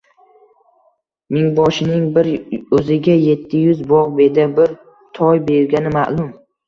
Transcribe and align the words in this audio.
Mingboshining 1.35 2.07
bir 2.15 2.31
o‘ziga 2.77 3.17
yetti 3.25 3.61
yuz 3.67 3.87
bog‘ 3.95 4.17
beda, 4.23 4.49
bir 4.59 4.75
toy 5.19 5.45
bergani 5.53 5.93
ma’lum 6.01 6.33